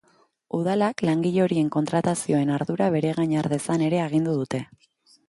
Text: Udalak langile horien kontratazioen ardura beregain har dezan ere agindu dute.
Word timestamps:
Udalak 0.59 1.03
langile 1.09 1.43
horien 1.43 1.69
kontratazioen 1.75 2.53
ardura 2.55 2.87
beregain 2.97 3.37
har 3.43 3.51
dezan 3.55 3.85
ere 3.89 4.01
agindu 4.07 4.35
dute. 4.41 4.63